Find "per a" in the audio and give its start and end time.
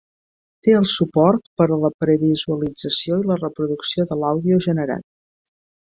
1.61-1.77